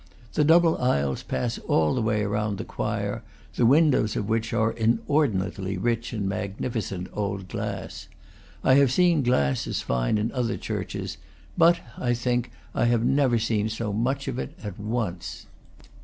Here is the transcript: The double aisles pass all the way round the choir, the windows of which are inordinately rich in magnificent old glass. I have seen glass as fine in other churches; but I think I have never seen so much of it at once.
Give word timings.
The 0.33 0.43
double 0.43 0.79
aisles 0.79 1.21
pass 1.21 1.59
all 1.59 1.93
the 1.93 2.01
way 2.01 2.25
round 2.25 2.57
the 2.57 2.65
choir, 2.65 3.21
the 3.53 3.67
windows 3.67 4.15
of 4.15 4.27
which 4.27 4.51
are 4.51 4.71
inordinately 4.71 5.77
rich 5.77 6.11
in 6.11 6.27
magnificent 6.27 7.07
old 7.13 7.47
glass. 7.47 8.07
I 8.63 8.73
have 8.81 8.91
seen 8.91 9.21
glass 9.21 9.67
as 9.67 9.81
fine 9.81 10.17
in 10.17 10.31
other 10.31 10.57
churches; 10.57 11.17
but 11.55 11.81
I 11.99 12.15
think 12.15 12.49
I 12.73 12.85
have 12.85 13.05
never 13.05 13.37
seen 13.37 13.69
so 13.69 13.93
much 13.93 14.27
of 14.27 14.39
it 14.39 14.57
at 14.63 14.79
once. 14.79 15.45